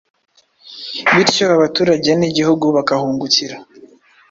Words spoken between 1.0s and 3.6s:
bityo abaturage n’Igihugu bakahungukira.